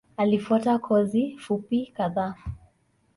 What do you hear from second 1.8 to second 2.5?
kadhaa.